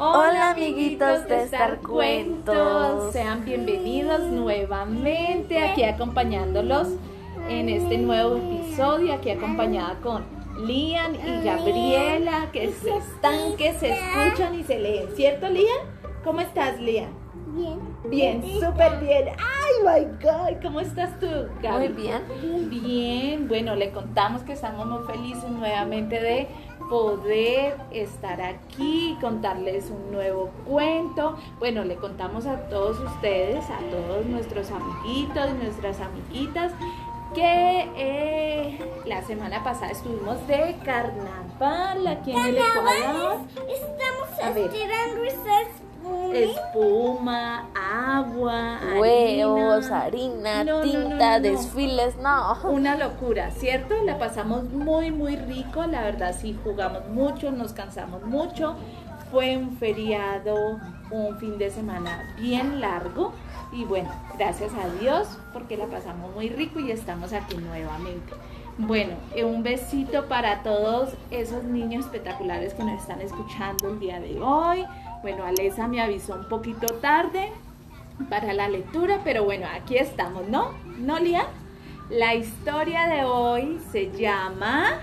[0.00, 6.86] Hola amiguitos de Star Cuentos, sean bienvenidos nuevamente aquí acompañándolos
[7.48, 10.24] en este nuevo episodio, aquí acompañada con
[10.64, 15.88] Lian y Gabriela, que se están, que se escuchan y se leen, ¿cierto Lian?
[16.22, 17.10] ¿Cómo estás Lian?
[17.48, 17.80] Bien.
[18.04, 19.28] Bien, súper bien.
[19.36, 20.62] ¡Ay, my God!
[20.62, 21.26] ¿Cómo estás tú,
[21.60, 21.88] Gaby?
[21.88, 22.70] Muy bien.
[22.70, 26.48] Bien, bueno, le contamos que estamos muy felices nuevamente de
[26.88, 31.36] poder estar aquí, contarles un nuevo cuento.
[31.58, 36.72] Bueno, le contamos a todos ustedes, a todos nuestros amiguitos y nuestras amiguitas,
[37.34, 43.38] que eh, la semana pasada estuvimos de carnaval aquí en el Ecuador.
[43.68, 44.64] Estamos A ver.
[44.66, 45.60] estirando esa
[46.32, 47.66] espuma.
[47.74, 50.60] Agua, Huevos, harina.
[50.60, 51.42] harina, No, no, no, tinta, no.
[51.42, 52.58] desfiles, no.
[52.70, 53.94] Una locura, ¿cierto?
[54.04, 55.84] La pasamos muy, muy rico.
[55.86, 58.74] La verdad, sí, jugamos mucho, nos cansamos mucho.
[59.30, 60.78] Fue un feriado,
[61.10, 63.32] un fin de semana bien largo.
[63.72, 68.32] Y bueno, gracias a Dios porque la pasamos muy rico y estamos aquí nuevamente.
[68.78, 74.20] Bueno, eh, un besito para todos esos niños espectaculares que nos están escuchando el día
[74.20, 74.86] de hoy.
[75.22, 77.50] Bueno, Alesa me avisó un poquito tarde
[78.30, 80.72] para la lectura, pero bueno, aquí estamos, ¿no?
[80.98, 81.46] ¿No, Lía?
[82.10, 85.00] La historia de hoy se llama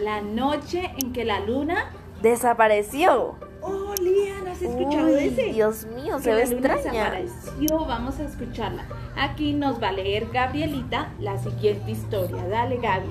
[0.00, 1.90] La noche en que la luna...
[2.22, 3.36] Desapareció.
[3.62, 5.42] Oh, Lía, ¿no has escuchado Uy, ese?
[5.52, 7.10] Dios mío, Que se ve la luna extraña.
[7.10, 8.84] desapareció, vamos a escucharla.
[9.16, 12.42] Aquí nos va a leer Gabrielita la siguiente historia.
[12.48, 13.08] Dale, Gaby.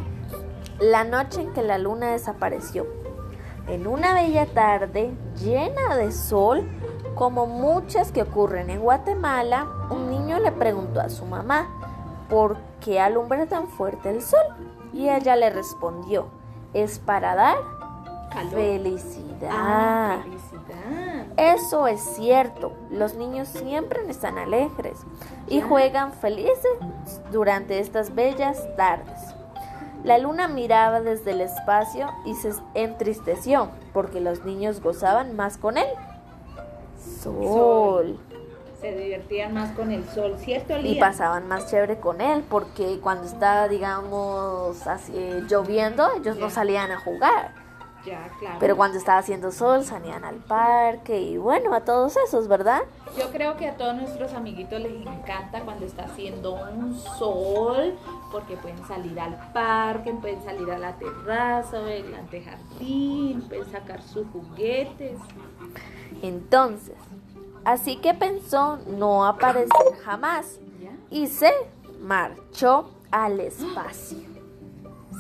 [0.80, 2.88] La noche en que la luna desapareció.
[3.70, 6.68] En una bella tarde llena de sol,
[7.14, 11.70] como muchas que ocurren en Guatemala, un niño le preguntó a su mamá
[12.30, 14.40] por qué alumbra tan fuerte el sol.
[14.92, 16.30] Y ella le respondió,
[16.74, 17.58] es para dar
[18.32, 18.54] Calor.
[18.54, 19.52] felicidad.
[19.52, 21.28] Ah, felicidad.
[21.38, 24.98] Eso es cierto, los niños siempre están alegres
[25.48, 26.72] y juegan felices
[27.32, 29.36] durante estas bellas tardes.
[30.10, 35.78] La luna miraba desde el espacio y se entristeció porque los niños gozaban más con
[35.78, 35.86] él.
[37.22, 38.20] Sol.
[38.82, 43.28] Se divertían más con el sol, ¿cierto, Y pasaban más chévere con él porque cuando
[43.28, 47.54] estaba, digamos, así, eh, lloviendo, ellos no salían a jugar.
[48.04, 48.58] Ya, claro.
[48.60, 52.82] Pero cuando estaba haciendo sol, salían al parque y bueno, a todos esos, ¿verdad?
[53.16, 57.96] Yo creo que a todos nuestros amiguitos les encanta cuando está haciendo un sol,
[58.32, 64.02] porque pueden salir al parque, pueden salir a la terraza, ver el antejardín, pueden sacar
[64.02, 65.18] sus juguetes.
[66.22, 66.96] Entonces,
[67.66, 70.60] así que pensó no aparecer jamás
[71.10, 71.52] y se
[72.02, 74.18] marchó al espacio.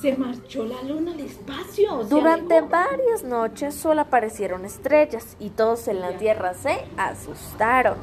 [0.02, 2.06] Se marchó la luna al espacio.
[2.06, 6.18] Durante varias noches solo aparecieron estrellas y todos en la.
[6.18, 7.97] Tierra se asustaron.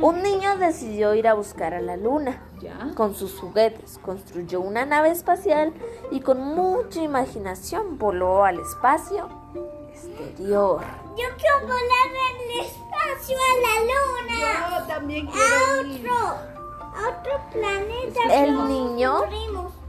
[0.00, 2.42] Un niño decidió ir a buscar a la luna.
[2.60, 2.92] ¿Ya?
[2.94, 5.72] Con sus juguetes construyó una nave espacial
[6.10, 9.28] y con mucha imaginación voló al espacio
[9.90, 10.80] exterior.
[11.16, 14.78] Yo quiero volar al espacio, a la luna.
[14.80, 16.00] Yo también A quiero ir.
[16.10, 18.20] otro, a otro planeta.
[18.44, 19.24] El niño-.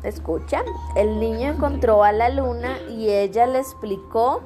[0.04, 0.64] Escucha,
[0.96, 4.42] el niño encontró a la luna y ella le explicó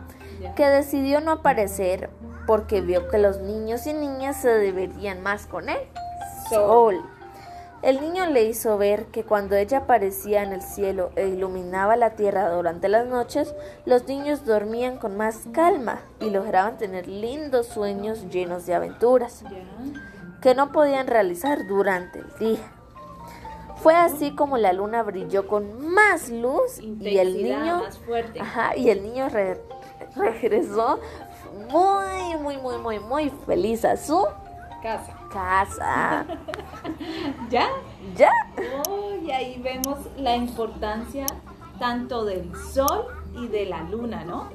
[0.56, 2.10] que decidió no aparecer
[2.50, 5.78] porque vio que los niños y niñas se divertían más con él.
[6.50, 7.00] Sol.
[7.84, 12.16] El niño le hizo ver que cuando ella aparecía en el cielo e iluminaba la
[12.16, 13.54] tierra durante las noches,
[13.86, 19.44] los niños dormían con más calma y lograban tener lindos sueños llenos de aventuras
[20.42, 22.72] que no podían realizar durante el día.
[23.76, 28.00] Fue así como la luna brilló con más luz y el niño, más
[28.42, 29.62] ajá, y el niño re-
[30.16, 31.00] regresó
[31.72, 34.26] muy, muy, muy, muy, muy feliz a su
[34.82, 35.14] Casa.
[35.32, 36.26] casa.
[37.50, 37.68] ¿Ya?
[38.16, 38.32] ¿Ya?
[38.88, 41.26] Oh, y ahí vemos la importancia
[41.80, 44.50] tanto del sol y de la luna, ¿no?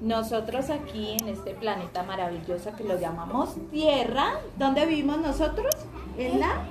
[0.00, 5.74] Nosotros aquí en este planeta maravilloso que lo llamamos Tierra, ¿dónde vivimos nosotros?
[6.16, 6.62] En la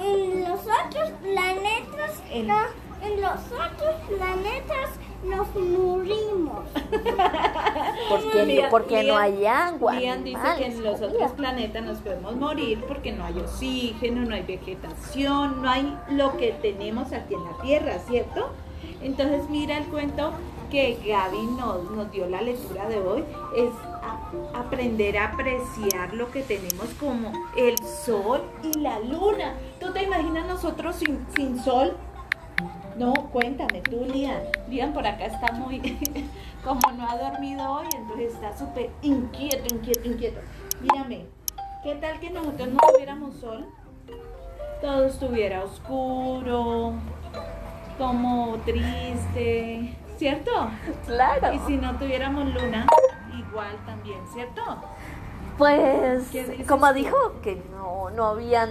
[0.00, 2.58] En los otros planetas, En- no,
[3.02, 4.90] en los otros planetas
[5.24, 6.64] nos morimos.
[8.08, 9.92] Porque, Lian- porque no hay agua.
[9.94, 11.14] Lian dice que en los comida.
[11.16, 16.36] otros planetas nos podemos morir porque no hay oxígeno, no hay vegetación, no hay lo
[16.36, 18.48] que tenemos aquí en la Tierra, ¿cierto?
[19.02, 20.32] Entonces mira el cuento
[20.70, 23.24] que Gaby nos, nos dio la lectura de hoy,
[23.56, 23.70] es
[24.02, 29.54] a- aprender a apreciar lo que tenemos como el sol y la luna.
[29.80, 31.94] ¿Tú te imaginas nosotros sin, sin sol?
[32.98, 34.42] No, cuéntame tú, Lian.
[34.68, 35.78] Lian por acá está muy,
[36.64, 40.40] como no ha dormido hoy, entonces está súper inquieto, inquieto, inquieto.
[40.80, 41.26] Mírame,
[41.84, 43.66] ¿qué tal que nosotros no tuviéramos sol?
[44.80, 46.94] Todo estuviera oscuro,
[47.98, 50.50] como triste, ¿cierto?
[51.06, 51.52] Claro.
[51.52, 52.84] Y si no tuviéramos luna,
[53.38, 54.62] igual también, ¿cierto?
[55.56, 56.94] Pues, ¿Qué dices como tú?
[56.94, 58.70] dijo, que no, no habían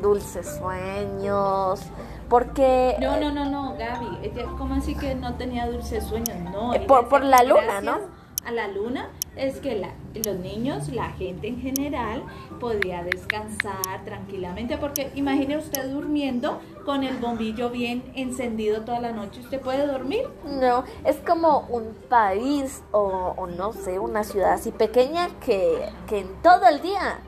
[0.00, 1.82] dulces sueños,
[2.30, 2.96] porque...
[3.00, 4.32] No, no, no, no, Gaby.
[4.56, 6.38] ¿Cómo así que no tenía dulces sueños?
[6.50, 6.72] No.
[6.72, 7.98] Eh, por- por la luna, ¿no?
[8.46, 12.22] A la luna es que la- los niños, la gente en general,
[12.58, 14.78] podía descansar tranquilamente.
[14.78, 19.40] Porque imagine usted durmiendo con el bombillo bien encendido toda la noche.
[19.40, 20.22] ¿Usted puede dormir?
[20.46, 26.20] No, es como un país o, o no sé, una ciudad así pequeña que, que
[26.20, 27.18] en todo el día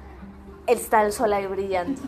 [0.66, 2.00] está el sol ahí brillando.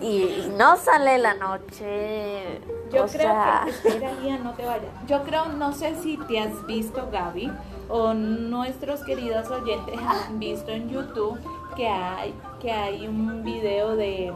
[0.00, 2.60] Y, y no sale la noche.
[2.92, 4.90] Yo o creo sea, que, espera, Lía, no te vayas.
[5.06, 7.50] Yo creo, no sé si te has visto, Gaby,
[7.88, 11.38] o nuestros queridos oyentes han visto en YouTube
[11.76, 14.32] que hay, que hay un video de,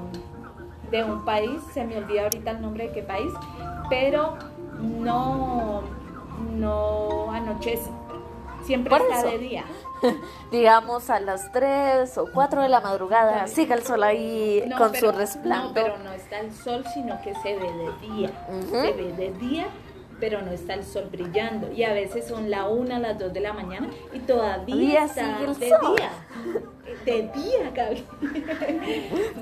[0.90, 3.32] de un país, se me olvida ahorita el nombre de qué país,
[3.88, 4.34] pero
[4.80, 5.82] no,
[6.56, 7.90] no anochece.
[8.64, 9.28] Siempre Por está eso.
[9.30, 9.64] de día.
[10.50, 14.92] digamos a las 3 o 4 de la madrugada, sigue el sol ahí No, con
[14.92, 15.88] pero- su resplandor.
[15.88, 18.30] No, pero no está el sol, sino que se ve de día.
[18.70, 19.66] Se ve de día,
[20.20, 21.72] pero no está el sol brillando.
[21.72, 25.50] Y a veces son la una, las dos de la mañana y todavía está sigue
[25.50, 25.96] el de sol.
[25.96, 26.10] día.
[27.04, 28.04] De día, Gaby.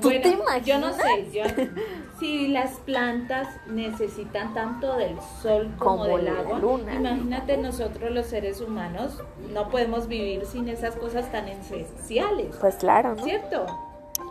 [0.01, 0.95] ¿Tú te yo no imaginas?
[0.97, 1.43] sé, yo,
[2.19, 6.95] si las plantas necesitan tanto del sol como, Como del agua, luna.
[6.95, 9.21] imagínate nosotros los seres humanos,
[9.51, 12.55] no podemos vivir sin esas cosas tan esenciales.
[12.61, 13.23] Pues claro, ¿no?
[13.23, 13.65] ¿Cierto?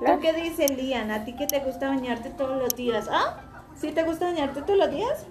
[0.00, 0.16] Claro.
[0.16, 1.10] ¿Tú qué dices, Lian?
[1.10, 3.08] ¿A ti que te gusta bañarte todos los días?
[3.10, 3.40] ¿Ah?
[3.76, 5.26] ¿Sí te gusta bañarte todos los días?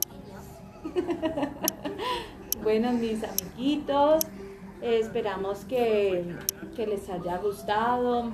[2.64, 4.24] bueno, mis amiguitos,
[4.82, 6.36] eh, esperamos que,
[6.76, 8.32] que les haya gustado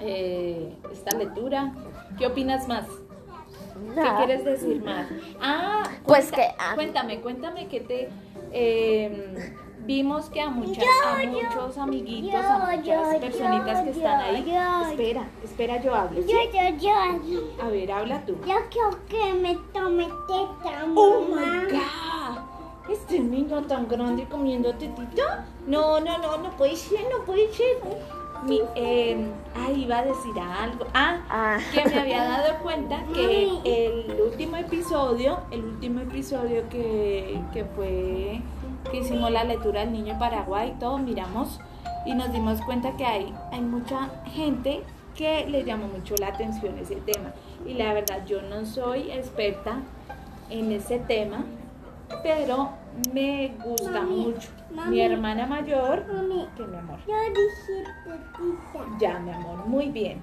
[0.00, 1.72] eh, esta lectura.
[2.18, 2.86] ¿Qué opinas más?
[3.94, 5.06] ¿Qué quieres decir más?
[5.40, 6.72] Ah, Pues que, ah.
[6.74, 8.08] cuéntame, cuéntame que te
[8.52, 9.54] eh,
[9.86, 14.54] vimos que a muchas, a muchos amiguitos, a muchas personitas que están ahí.
[14.90, 16.20] Espera, espera, yo hablo.
[16.22, 16.28] ¿sí?
[16.28, 18.34] Yo, yo, yo, A ver, habla tú.
[18.46, 21.62] yo quiero que me tome teta, Oh mamá.
[21.64, 22.92] my god.
[22.92, 25.44] Este niño tan grande comiendo tetita.
[25.66, 27.78] No, no, no, no puede ser, no puede ser.
[28.44, 30.86] Mi, eh, ah, iba a decir algo.
[30.94, 31.58] Ah, Ah.
[31.72, 38.40] que me había dado cuenta que el último episodio, el último episodio que, que fue,
[38.90, 41.60] que hicimos la lectura del niño en Paraguay y todo, miramos
[42.04, 44.82] y nos dimos cuenta que hay, hay mucha gente
[45.16, 47.32] que le llamó mucho la atención ese tema.
[47.66, 49.78] Y la verdad, yo no soy experta
[50.50, 51.44] en ese tema,
[52.22, 52.70] pero
[53.12, 54.48] me gusta Mami, mucho.
[54.88, 56.98] Mi hermana mayor, Mami, que mi amor.
[57.08, 57.75] yo dije.
[59.00, 60.20] Ya, mi amor, muy bien.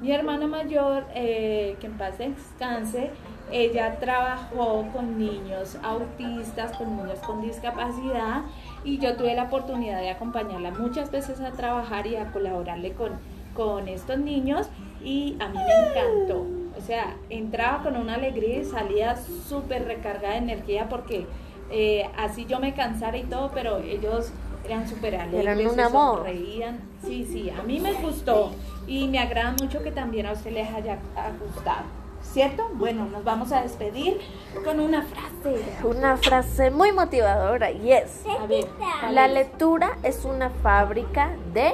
[0.00, 3.10] Mi hermana mayor, eh, que en paz descanse,
[3.52, 8.42] ella trabajó con niños autistas, con niños con discapacidad
[8.84, 13.12] y yo tuve la oportunidad de acompañarla muchas veces a trabajar y a colaborarle con,
[13.54, 14.68] con estos niños
[15.04, 16.46] y a mí me encantó.
[16.78, 21.26] O sea, entraba con una alegría y salía súper recargada de energía porque
[21.70, 24.32] eh, así yo me cansara y todo, pero ellos
[24.72, 25.42] eran súper alegres.
[25.58, 26.16] Eran un amor.
[26.18, 26.80] sonreían.
[27.04, 28.52] Sí, sí, a mí me gustó
[28.86, 30.98] y me agrada mucho que también a usted les haya
[31.44, 31.84] gustado.
[32.22, 32.68] ¿Cierto?
[32.74, 34.18] Bueno, nos vamos a despedir
[34.64, 35.62] con una frase.
[35.82, 38.66] Una frase muy motivadora y es, A ver,
[39.00, 39.32] ¿cuál la es?
[39.32, 41.72] lectura es una fábrica de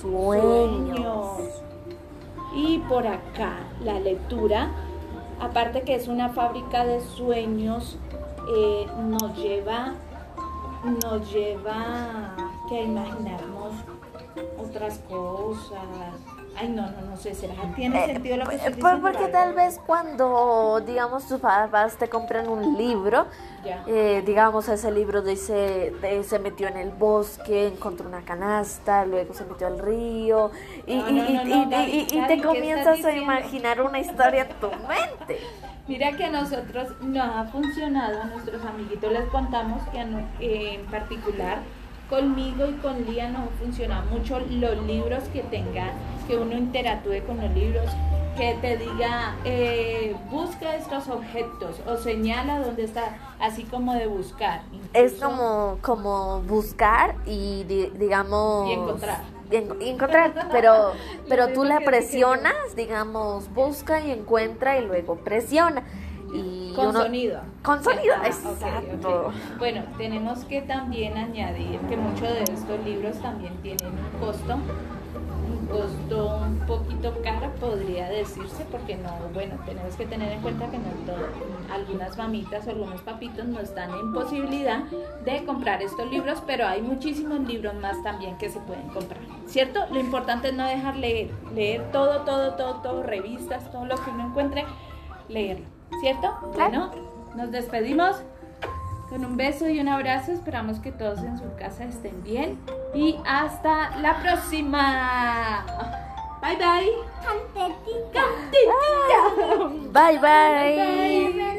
[0.00, 1.36] sueños.
[1.36, 1.62] Sueños.
[2.54, 4.70] Y por acá, la lectura,
[5.40, 7.96] aparte que es una fábrica de sueños,
[8.54, 9.94] eh, nos lleva,
[10.84, 12.34] nos lleva
[12.68, 13.74] que a imaginarnos
[14.58, 15.78] otras cosas.
[16.56, 17.54] Ay, no, no, no sé, ¿será?
[17.76, 19.08] ¿Tiene Eh, sentido lo que estoy Por- diciendo?
[19.18, 23.26] porque tal vez cuando, digamos, tus papás te compran un libro,
[23.86, 29.32] eh, digamos, ese libro dice, de- se metió en el bosque, encontró una canasta, luego
[29.32, 30.50] se metió al río,
[30.86, 35.38] y, No, no, no, te ¿qué comienzas a imaginar una historia en tu mente.
[35.90, 40.82] Mira que a nosotros nos ha funcionado, a nuestros amiguitos les contamos que no- en
[40.86, 41.58] particular
[42.08, 45.90] conmigo y con Lía nos funciona mucho los libros que tengan,
[46.28, 47.86] que uno interactúe con los libros,
[48.40, 54.62] que te diga, eh, busca estos objetos o señala dónde está, así como de buscar.
[54.94, 58.66] Es como, como buscar y di- digamos...
[58.66, 59.20] Y encontrar.
[59.50, 60.92] y en- y encontrar, pero,
[61.28, 65.82] pero tú la dije presionas, digamos, busca y encuentra y luego presiona.
[66.32, 67.42] y Con uno- sonido.
[67.62, 69.32] Con sonido, Ah, exacto.
[69.58, 74.56] Bueno, tenemos que también añadir que muchos de estos libros también tienen un costo,
[75.60, 80.70] un costo un poquito caro, podría decirse, porque no, bueno, tenemos que tener en cuenta
[80.70, 81.26] que no todo,
[81.72, 84.84] algunas mamitas o algunos papitos no están en posibilidad
[85.24, 89.80] de comprar estos libros, pero hay muchísimos libros más también que se pueden comprar, ¿cierto?
[89.90, 94.10] Lo importante es no dejar leer, leer todo, todo, todo, todo, revistas, todo lo que
[94.10, 94.64] uno encuentre,
[95.28, 95.66] leerlo,
[96.00, 96.34] ¿cierto?
[96.54, 96.90] Bueno,
[97.36, 98.22] nos despedimos
[99.10, 100.32] con un beso y un abrazo.
[100.32, 102.58] Esperamos que todos en su casa estén bien.
[102.94, 105.66] Y hasta la próxima.
[106.40, 106.92] Bye bye.
[107.22, 108.24] Cantetita.
[109.92, 111.34] Bye bye.
[111.34, 111.49] Bye.